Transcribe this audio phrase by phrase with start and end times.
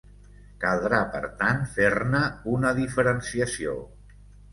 [0.61, 2.21] Caldrà, per tant, fer-ne
[2.53, 3.77] una diferenciació.